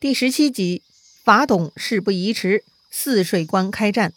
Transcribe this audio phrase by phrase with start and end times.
[0.00, 0.80] 第十七集，
[1.22, 4.14] 法董事不宜迟，泗水关开战。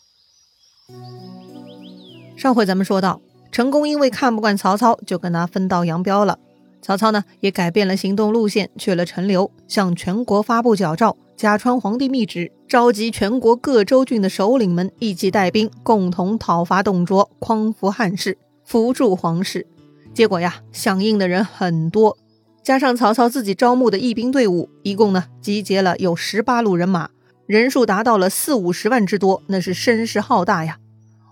[2.38, 3.20] 上回咱们说到，
[3.52, 6.40] 成功因为看不惯曹操，就跟他分道扬镳了。
[6.82, 19.68] 曹操呢，也改变了行动路线，去了陈留，向全国发布矫诏，假传皇帝密旨，召集全国各州郡的首领们一起带兵，共同讨伐董卓，匡扶汉室，扶助皇室。
[20.14, 22.18] 结果呀，响应的人很多。
[22.64, 27.10] 加上曹操自己招募的义兵队伍，一共呢集结了有十八路人马，
[27.46, 30.78] 人数达到了四五十万之多，那是声势浩大呀。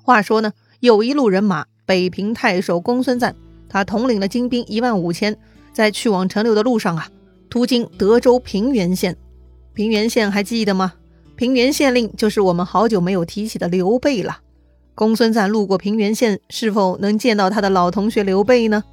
[0.03, 3.33] 话说呢，有一路人马，北平太守公孙瓒，
[3.69, 5.37] 他统领了精兵一万五千，
[5.71, 7.07] 在去往陈留的路上啊，
[7.49, 9.15] 途经德州平原县。
[9.73, 10.93] 平原县还记得吗？
[11.37, 14.39] 平原县令就是我们好久没有提起的刘备了。
[14.93, 18.83] 公孙瓒路过平原县，是否能见到他的老同学刘备呢？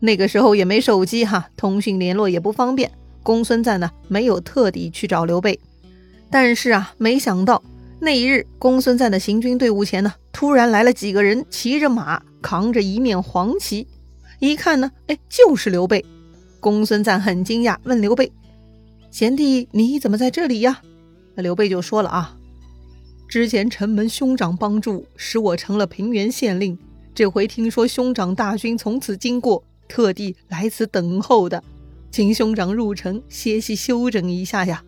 [0.00, 2.90] 那个时候也没手机哈，通讯联络也不方便。
[3.22, 5.60] 公孙瓒呢，没有特地去找刘备。
[6.30, 7.62] 但是啊，没想到
[8.00, 13.86] 那一日，公孙瓒的行军队伍前呢，突然来了几个人，骑着马，扛着一面黄旗。
[14.38, 16.04] 一看呢，哎，就是刘备。
[16.60, 18.32] 公孙瓒很惊讶，问刘备
[19.10, 20.80] ：“贤弟，你怎么在这里呀？”
[21.36, 22.36] 那刘备就说了啊
[23.28, 26.78] ：“之前城门兄长帮助，使我成了平原县令。
[27.14, 31.62] 这回听说兄长大军从此经过。”特地来此等候的，
[32.10, 34.82] 请兄长入城歇息休整一下呀。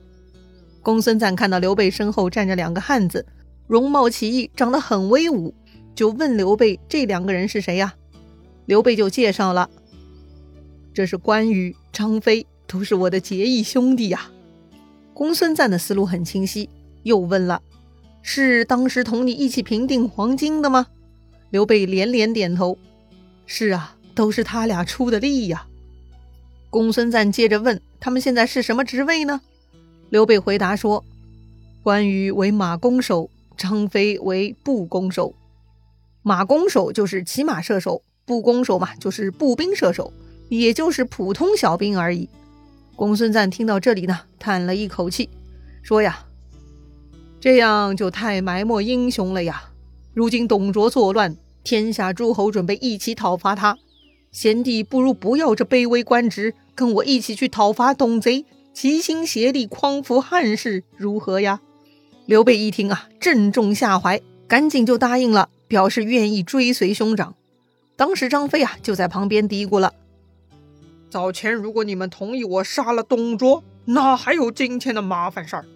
[0.80, 3.26] 公孙瓒看到刘备身后站着两个汉子，
[3.66, 5.52] 容貌奇异，长得很威武，
[5.94, 7.94] 就问刘备：“这两个人是谁呀？”
[8.66, 9.68] 刘备就介绍了
[10.94, 14.30] ：“这是关羽、张飞，都是我的结义兄弟呀。”
[15.14, 16.70] 公孙瓒的思路很清晰，
[17.02, 17.60] 又问了
[18.22, 20.86] ：“是当时同你一起平定黄巾的吗？”
[21.50, 22.78] 刘备连连点头
[23.46, 25.66] ：“是啊。”都是他俩出的力呀。
[26.70, 29.40] 公孙瓒接着问：“他们现在是什么职位呢？”
[30.10, 31.04] 刘备回答说
[31.82, 35.34] ：“关羽为马弓手，张飞为步弓手。
[36.22, 40.12] 马弓手就是骑马射手，步弓手嘛就是步兵射手，
[40.48, 42.28] 也就是普通小兵而已。”
[42.96, 45.28] 公孙瓒听到这里呢，叹了一口气，
[45.82, 46.24] 说：“呀，
[47.40, 49.70] 这样就太埋没英雄了呀！
[50.14, 53.76] 如今董卓作乱，天下诸侯准备一起讨伐他。”
[54.32, 61.60] 贤弟不如不要这卑微官职，跟我一起去讨伐董贼，齐心协力匡扶汉室，如何呀？
[62.24, 67.34] 刘备一听啊，正中下怀，赶紧就答应了，表示愿意追随兄长。
[67.94, 69.92] 当时张飞啊，就在旁边嘀咕了
[71.10, 75.66] ：“早前如果你们同意我杀了董卓，哪还有今天的麻烦事儿？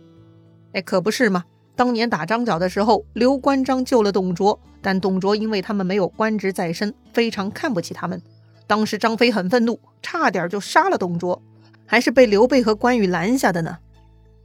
[0.73, 1.45] 哎，可不是嘛！
[1.77, 8.19] 当年打张角的时候，刘关张救了董卓，但董卓因为他们没有官职在身，非常看不起他们。”
[8.67, 11.43] 当时张飞很愤怒，差点就杀了董卓，
[11.87, 13.79] 还是被刘备和关羽拦下的呢。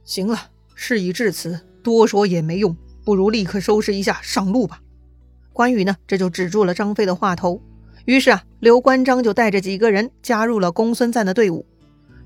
[0.04, 4.80] 行了，事已至此，多说也没用，不如立刻收拾一下，上路吧。
[5.52, 7.60] 关羽呢，这就止住了张飞的话头。
[8.04, 11.64] 于是啊，刘关张就带着几个人加入了公孙瓒的队伍。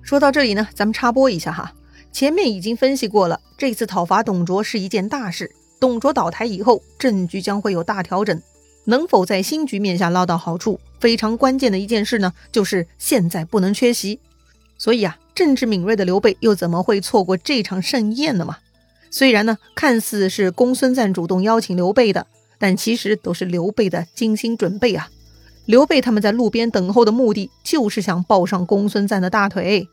[0.02, 1.72] 说到这里呢，咱们插播一下哈，
[2.12, 8.40] 前面已经分析过了，这次讨伐董卓是一件大事，董卓倒台以后，政局将会有大调整。
[8.86, 14.18] 能否在新局面下捞到好处，非常关键的一件事呢，就是现在不能缺席。
[14.78, 18.58] 所以啊，政治敏锐的刘备又怎么会错过这场盛宴呢嘛？
[19.10, 22.26] 虽然呢，看似是公孙瓒主动邀请刘备的，
[22.58, 25.08] 但其实都是刘备的精心准备啊。
[25.64, 29.88] 刘备他们在路边等候的目的，就是想抱上公孙瓒的大腿。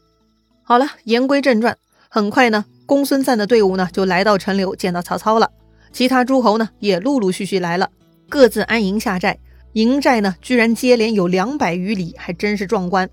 [0.64, 1.78] 好了，言归正传，
[2.10, 5.50] 很快呢，公孙瓒的队伍呢就来到陈留，见到曹操了。
[5.92, 7.90] 其他诸侯呢也陆陆续续来了。
[8.30, 9.38] 各自安营下寨，
[9.74, 13.10] 营寨呢居然接连有两百余里，还真是壮观。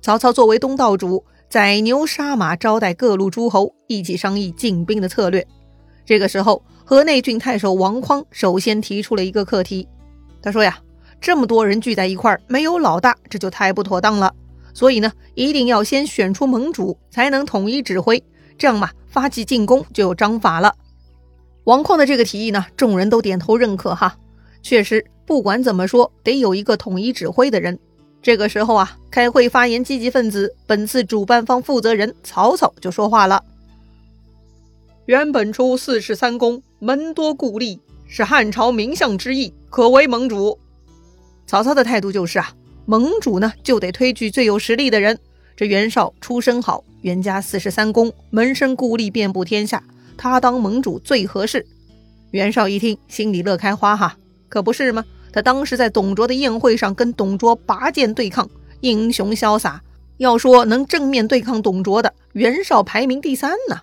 [0.00, 5.46] 曹操作为东道主，宰牛杀马招待各路诸侯，一起商议进兵的策略。
[6.04, 9.86] 这个时候，河内郡太守王匡首先提出了一个课题。
[10.42, 10.78] 他说呀，
[11.20, 14.34] 这么多人聚在一块儿，没有老大，这就太不妥当了。
[14.74, 18.22] 所以呢，一定要先选出盟主，才能统一指挥。
[18.58, 20.74] 这样嘛，发起进攻就有章法了。
[21.64, 24.16] 王匡的这个提议呢，众人都点头认可哈。
[24.62, 27.78] 确实，不管怎么说，得有一个统一指挥的人。
[28.22, 33.42] 这个时候啊，开会发言积极分子，本次主办方负责人曹操就说话了
[35.06, 40.56] ：“原本出四世三公，门多故吏，是汉朝名相之意，可为盟主。”
[41.48, 42.54] 曹操的态度就是啊，
[42.86, 45.18] 盟主呢就得推举最有实力的人。
[45.56, 49.82] 这袁绍出身好，袁家四世三公，门生故吏遍布天下，
[50.16, 51.66] 他当盟主最合适。
[52.30, 54.16] 袁绍一听，心里乐开花哈。
[54.52, 55.02] 可不是吗？
[55.32, 58.50] 他当时在董卓的宴会上跟董卓拔剑对抗，
[58.82, 59.80] 英雄潇洒。
[60.18, 63.80] 要说能正面对抗董卓的，袁绍排名第三呢。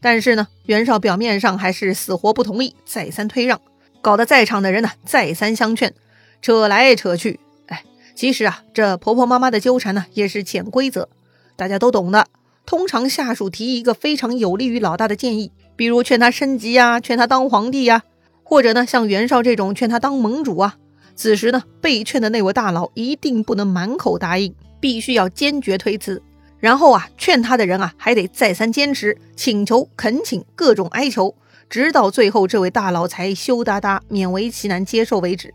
[0.00, 3.60] 但是呢，袁绍表面上还是死活不同意，再三推让，
[4.00, 5.92] 搞得在场的人呢再三相劝，
[6.40, 7.38] 扯来扯去。
[7.66, 7.84] 哎，
[8.14, 11.10] 其实啊，这婆婆妈妈的纠缠呢也是潜规则，
[11.54, 12.26] 大家都懂的。
[12.64, 18.04] 通常下属提一个非常有利于老大的建议，比如劝他升级呀，劝他当皇帝呀，
[18.48, 20.76] 或者呢像袁绍这种劝他当盟主啊。
[21.14, 26.22] 此时呢，被劝的那位大佬一定不能满口答应，必须要坚决推辞。
[26.58, 31.34] 然后啊，劝他的人啊，还得再三坚持、请求、恳请、各种哀求，
[31.68, 35.52] 直到最后这位大佬才羞答答、勉为其难接受为止。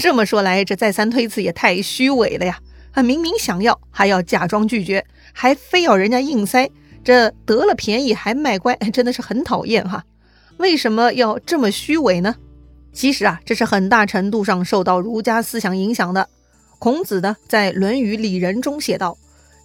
[0.00, 2.58] 这么说来，这再三推辞也太虚伪了呀！
[2.92, 6.70] 他明明想要，还要假装拒绝，还非要人家硬塞，
[7.04, 10.02] 这得了便宜还卖乖，真的是很讨厌哈！
[10.58, 12.36] 为什么要这么虚伪呢？
[12.92, 16.28] 其实啊，这是很大程度上受到儒家思想影响的。
[16.78, 19.16] 孔子呢，在《论语里仁》中写道。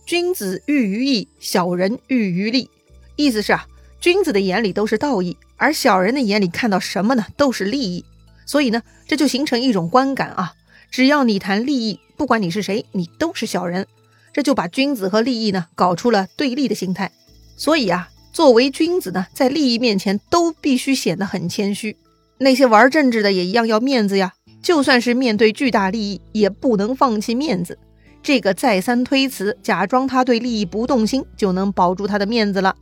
[0.06, 2.70] 君子喻于义，小人喻于利。
[3.16, 3.66] 意思是啊，
[4.02, 7.26] 君子的眼里都是道义，而小人的眼里看到什么呢？
[7.38, 8.04] 都是利益。
[8.46, 10.54] 所以呢，这就形成一种观感啊，
[10.92, 13.88] 只要你谈利益，不管你是谁，你都是小人。
[14.34, 17.12] 这就把君子和利益呢搞出了对立的心态。
[17.56, 21.96] 所以啊，作为君子呢，在利益面前都必须显得很谦虚。
[22.40, 27.78] 那些玩政治的也一样要面子呀，就算是面对巨大利益，也不能放弃面子。
[28.24, 32.76] 这个再三推辞，假装他对利益不动心，就能保住他的面子了。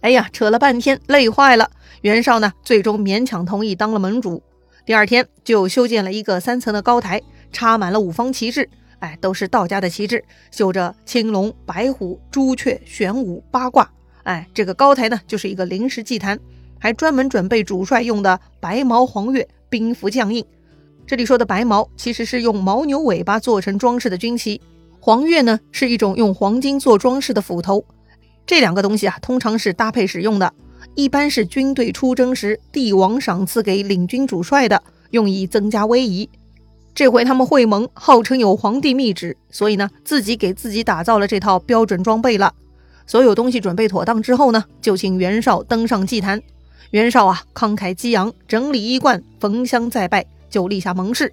[0.00, 1.70] 哎呀，扯了半天，累坏了。
[2.00, 4.42] 袁绍呢，最终勉强同意当了盟主。
[4.86, 7.20] 第二天就修建了一个三层的高台，
[7.52, 8.66] 插满了五方旗帜，
[9.00, 13.92] 哎，都是道家的旗帜，绣着青龙、白虎、朱雀、玄武、八卦。
[14.28, 16.38] 哎，这个高台呢，就是一个临时祭坛，
[16.78, 20.44] 还专门准备主帅用的白毛黄钺，兵符将印。
[21.06, 24.60] 这里说的白毛其实是用牦牛尾巴做成装饰的军旗，
[25.00, 27.82] 黄钺呢是一种用黄金做装饰的斧头。
[28.46, 30.52] 这两个东西啊，通常是搭配使用的，
[30.94, 36.28] 一般是军队出征时帝王赏赐给领军主帅的，用以增加威仪。
[36.94, 42.52] 这回他们会盟号称有皇帝密旨，所以呢自己给自己打造了这套标准装备了。
[43.08, 46.40] 所有东西准备妥当之后呢，就请袁绍登上祭坛。
[46.90, 50.24] 袁绍啊慷慨激昂，整理衣冠，焚香再拜。
[50.50, 51.32] 就立下盟誓，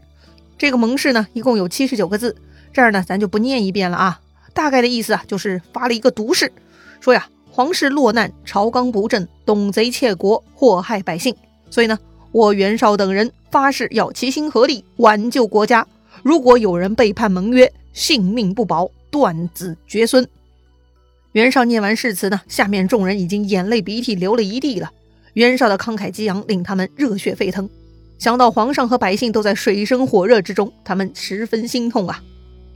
[0.58, 2.36] 这个盟誓呢，一共有七十九个字，
[2.74, 4.20] 这儿呢咱就不念一遍了啊。
[4.54, 6.52] 大概的意思啊，就是发了一个毒誓，
[7.00, 11.34] 说呀，皇室落难，朝纲不正，董贼窃国，祸害百姓，
[11.70, 11.98] 所以呢，
[12.34, 15.88] 我袁绍等人发誓要齐心合力挽救国家。
[16.24, 20.28] 如果有人背叛盟约，性命不保，断子绝孙。
[21.36, 24.90] 袁绍念完誓词呢，下面众人已经眼泪鼻涕流了一地了。
[25.34, 27.70] 袁绍的慷慨激昂令他们热血沸腾。
[28.18, 32.24] 想到皇上和百姓都在水深火热之中，他们十分心痛啊！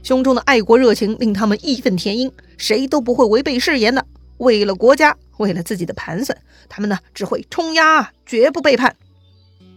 [0.02, 4.04] 胸中的爱国热情令他们义愤填膺，谁都不会违背誓言的。
[4.36, 6.36] 为了国家，为了自己的盘算，
[6.68, 8.94] 他们呢只会冲压，绝不背叛。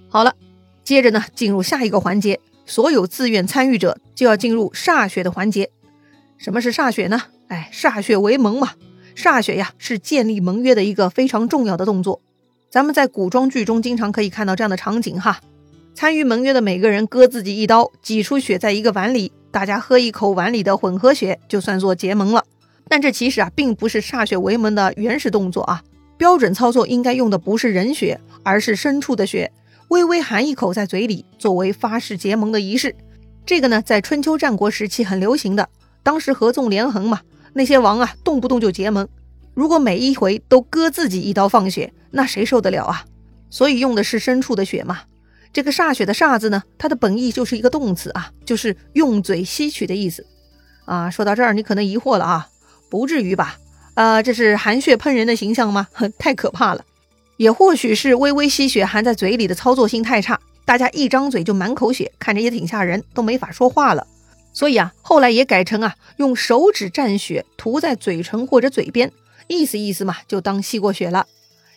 [0.09, 0.35] 好了，
[0.83, 5.69] 接着呢进入下一个环节，所有自愿参与者就要进入歃血的环节。
[6.37, 7.23] 什么是歃血呢？
[7.53, 8.71] 哎，歃血为盟嘛。
[9.15, 12.19] 歃血呀，是建立盟约的一个非常重要的动作。
[12.71, 15.39] 咱们在古装剧中经常可以看到这样的场景哈。
[15.93, 22.43] 参与盟约的每个人割自己一刀，挤出血在一个碗里，大家喝一口碗里的混合血，就算作结盟了。
[22.87, 25.83] 但这其实啊，并不是歃血为盟的原始动作啊。
[26.17, 29.51] 标准操作应该用的不是人血，而是牲畜的血，
[29.89, 32.95] 微微含一口在嘴里，作为发誓结盟的仪式。
[33.45, 35.69] 这个呢，在春秋战国时期很流行的，
[36.01, 37.21] 当时合纵连横嘛，
[37.53, 39.07] 那些王啊，动不动就结盟。
[39.53, 43.05] 如果每一回都割自己一刀放血，那谁受得了啊？
[43.49, 45.01] 所以用的是牲畜的血嘛。
[45.51, 50.25] 这个歃血的歃字呢，它的本意就是一个动词啊，就是用嘴吸取的意思
[50.85, 51.11] 啊。
[51.11, 52.47] 说到这儿，你可能疑惑了啊，
[52.89, 53.57] 不至于吧？
[53.93, 55.87] 呃，这是含血喷人的形象吗？
[56.17, 56.83] 太可怕了。
[57.37, 64.07] 也或许是微微吸血含在嘴里的操作性太差，大家一张嘴就满口血，看着也挺吓人，都没法说话了。
[64.53, 69.11] 所以啊，后来也改成啊，用手指蘸血涂在嘴唇或者嘴边，
[69.47, 71.27] 意思意思嘛，就当吸过血了。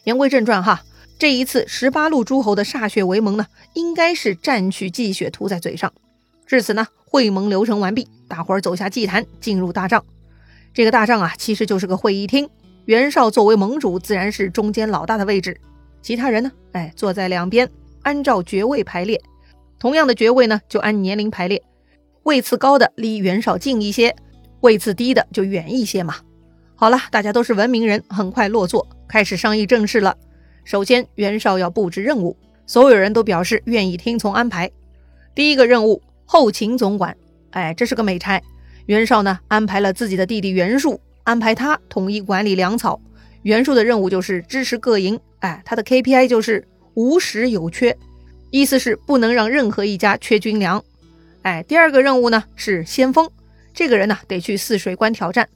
[0.04, 0.84] 言归正传哈。
[1.18, 5.90] 这一次十八路诸侯的歃血为盟呢，应该是蘸取祭血涂在嘴上。
[6.46, 10.04] 至此呢，会盟流程完毕，大伙儿走下祭坛，进入大帐。
[10.74, 12.46] 这个大帐啊，其实就是个会议厅。
[12.84, 15.58] 袁绍作为盟主，自然是中间老大的位置。
[16.02, 17.66] 其他人呢，哎，坐在两边，
[18.02, 19.18] 按照爵位排列。
[19.78, 21.62] 同样的爵位呢，就按年龄排列。
[22.26, 24.16] 位次高的离袁绍近一些，
[24.60, 26.16] 位次低的就远一些嘛。
[26.74, 30.16] 好了，大家都是文明人，很快落座，开始商议正事了。
[30.64, 34.68] 首先，袁绍要布置任务，所有人都表示愿意听从安排。
[35.36, 37.16] 第一个任务，后勤总管。
[37.50, 38.42] 哎，这是个美差。
[38.86, 43.00] 袁绍呢，安排了自己的弟弟袁术，安排他统一管理粮草。
[43.42, 47.96] 袁术的任务就是支持各营，哎，他的 KPI 就是无时有缺，
[48.50, 50.82] 意思是不能让任何一家缺军粮。
[51.46, 53.30] 哎，第二个任务呢是先锋，
[53.72, 55.48] 这个人呢得去泗水关挑战。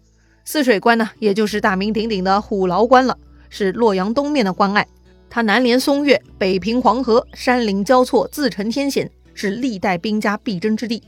[0.45, 3.19] 泗水关呢，也就是大名鼎鼎的虎牢关了，
[3.49, 4.87] 是洛阳东面的关隘。
[5.29, 11.03] 它南连松岳，北平黄河，山岭交错，自成天险，是历代兵家必争之地。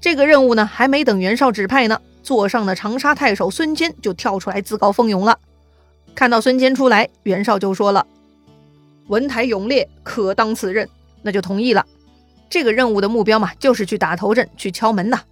[0.00, 5.38] 这个任务呢，还没等袁绍指派呢，座上的长沙太守孙坚就跳出来自告奋勇了。
[6.14, 8.06] 看到孙坚出来，袁绍就说了
[9.08, 10.88] ：“文台勇烈，可当此任。”
[11.20, 11.84] 那就同意了。
[12.52, 15.22] 这个任务的目标嘛，就是去打头阵，去敲门呐。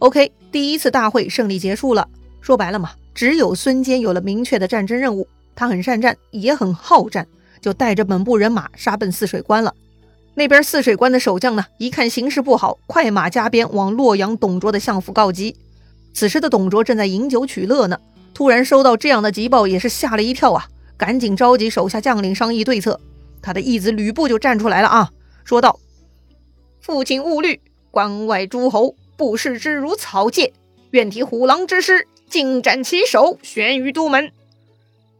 [0.00, 2.06] OK，第一次大会胜利结束了。
[2.42, 7.26] 说白了嘛，只有孙坚有了明确的战争任务，他很善战，也很好战，
[7.62, 9.72] 就带着本部人马杀奔泗水关了。
[10.34, 15.56] 那边泗水关的守将呢，一看形势不好，快马加鞭往洛阳董卓的相府告急。
[16.12, 17.98] 此时的董卓正在饮酒取乐呢，
[18.34, 20.66] 突然收到这样的急报，也是吓了一跳啊，
[20.98, 23.00] 赶紧召集手下将领商议对策。
[23.40, 25.10] 他的义子吕布就站出来了啊，
[25.44, 25.80] 说道
[26.88, 30.54] ：“父亲勿虑，关外诸侯不视之如草芥，
[30.92, 34.32] 愿提虎狼之师。”尽斩其首，悬于都门。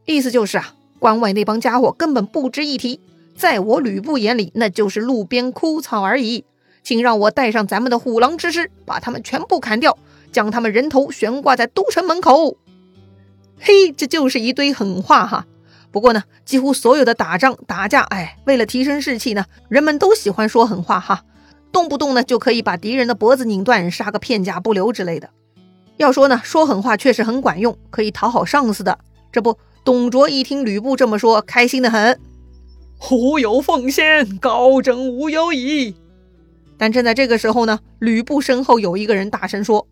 [0.07, 3.01] 意思就是啊，关外那帮家伙根本不值一提，
[3.37, 6.47] 在我吕布眼里，那就是路边枯草而已。
[6.83, 9.99] 请让我带上咱们的虎狼之师，把他们全部砍掉，
[10.33, 12.57] 将他们人头悬挂在都城门口。
[13.61, 15.47] 嘿，这就是一堆狠话哈。
[15.91, 21.25] 不过呢，几乎所有的打仗打架，哎，为了提升士气呢，人们都喜欢说狠话哈，
[21.73, 25.31] 动不动呢就可以把敌人的脖子拧断，杀个片甲不留之类的。
[25.97, 28.99] 要说呢，说狠话确实很管用，可以讨好上司的。
[29.33, 32.19] 这不，董卓一听吕布这么说，开心的很。
[32.97, 35.95] 虎有奉先，高枕无忧矣。
[36.77, 39.87] 但正在这个时候呢，吕布身后有一个人大声说：“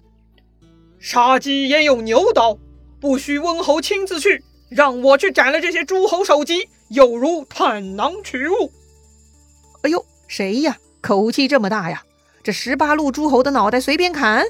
[0.98, 2.58] 杀鸡焉用牛刀？
[3.00, 8.72] 不许温侯亲自去，让我去斩了这些诸侯首级，有如探囊取物。”
[9.82, 10.78] 哎呦，谁呀？
[11.06, 12.02] 口气这么大呀？
[12.42, 14.44] 这十八路诸侯的脑袋随便砍？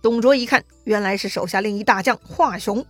[0.00, 2.82] 董卓一看，原来是手下另一大将华雄。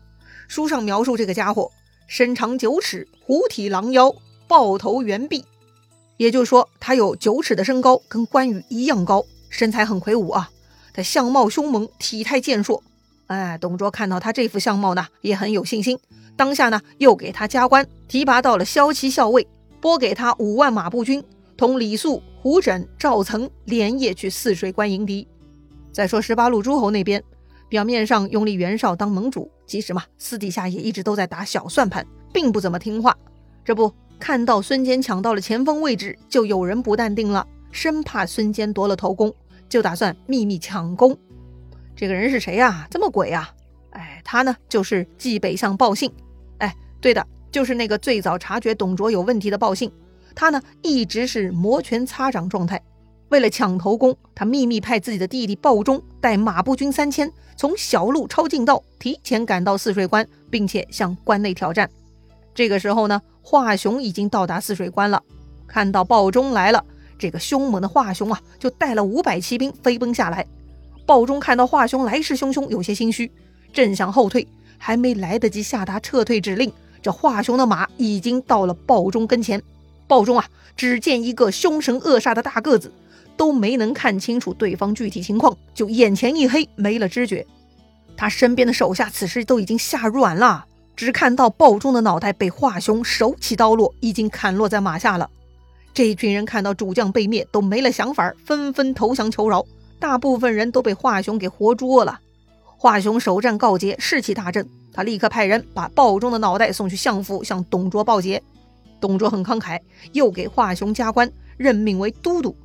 [0.46, 1.72] 书上描述这个家伙
[2.06, 4.14] 身长九尺，虎体狼腰，
[4.46, 5.44] 豹头猿臂，
[6.18, 10.48] 也就是说他有九尺的身高，跟关羽一样高，身材很魁梧啊。
[10.92, 12.80] 他相貌凶猛，体态健硕。
[13.26, 15.98] 哎，董卓看到他这副相貌呢，也很有信心。
[16.36, 19.48] 当下呢，又给他加官，提拔到了骁骑校尉，
[19.80, 21.24] 拨给他五万马步军，
[21.56, 25.26] 同李肃、胡轸、赵岑连夜去泗水关迎敌。
[25.92, 27.22] 再说十八路诸侯那边，
[27.68, 33.16] 表面上拥立袁绍当盟主，其实嘛，私底下也一直都在打小算盘，并不怎么听话。
[33.64, 39.32] 这不看到孙坚抢到了前锋位置，就有人不淡定了，生怕孙坚夺了头功，
[39.68, 41.16] 就打算秘密抢功。
[41.94, 42.88] 这个人是谁呀？
[42.90, 43.54] 这么鬼啊？
[43.90, 46.10] 哎，他呢就是冀北相鲍信。
[46.58, 49.92] 哎，对的，就是那个最早察觉董卓有问题的鲍信。
[50.34, 52.80] 他呢一直是摩拳擦掌状态。
[53.30, 61.88] 为了抢头功，他秘密派自己的弟弟鲍忠带马步军三千，从小路抄近道，提前赶到泗水关，并且向关内挑战。
[62.54, 65.20] 这个时候呢，华雄已经到达泗水关了。
[65.66, 66.84] 看到鲍忠来了，
[67.18, 70.46] 这个凶猛的华雄啊，就带了五百骑兵飞奔下来。
[71.04, 73.32] 鲍忠看到华雄来势汹汹，有些心虚，
[73.72, 74.46] 正想后退，
[74.78, 76.70] 还没来得及下达撤退指令，
[77.02, 79.60] 这华雄的马已经到了鲍忠跟前。
[80.06, 80.46] 鲍忠啊，
[80.76, 82.92] 只见一个凶神恶煞的大个子。
[83.36, 87.44] 都没能看清楚对方具体情况，就眼前一黑，没了知觉。
[88.16, 95.28] 他身边的手下此时都已经吓软了，只看到鲍忠的脑袋被华雄手起刀落，已经砍落在马下了。
[95.92, 99.66] 这群人看到主将被灭，都没了想法，纷纷投降求饶。
[99.98, 102.20] 大部分人都被华雄给活捉了。
[102.76, 108.40] 华雄首战告捷，士气大振，他立刻派人把鲍忠的脑袋送去相府，向董卓报捷。
[109.04, 109.78] 董卓很慷慨，
[110.12, 112.56] 又给华雄加官，任命为都督。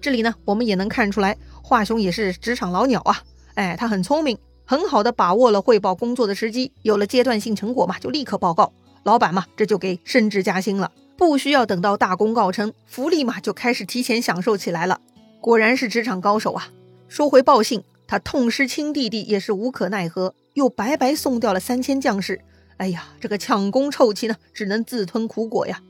[0.00, 3.22] 这里呢，我们也能看出来，华雄也是职场老鸟啊。
[3.54, 8.72] 哎，他很聪明，很好的把握了汇报工作的时机，有了阶段性成果嘛，就立刻报告
[9.04, 15.00] 老板嘛，这就给升职加薪了，不需要等到大功告成，福利嘛就开始提前享受起来了。
[15.40, 16.66] 果然是职场高手啊。
[17.06, 22.40] 说回报信，他痛失亲弟弟也是无可奈何，又白白送掉了三千将士。
[22.78, 25.80] 哎呀，这个抢功臭气呢，只能自吞苦果呀。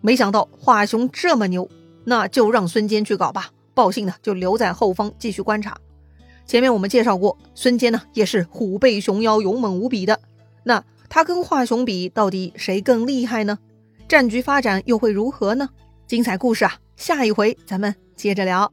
[0.00, 1.68] 没想到华雄这么牛。
[2.04, 5.76] 那就让孙坚去搞吧，鲍信呢就留在后方继续观察。
[6.46, 10.18] 前面我们介绍过，孙坚呢也是虎背熊腰、勇猛无比的。
[10.64, 13.58] 那他跟华雄比，到底谁更厉害呢？
[14.08, 15.68] 战局发展又会如何呢？
[16.06, 18.72] 精彩故事啊，下一回咱们接着聊。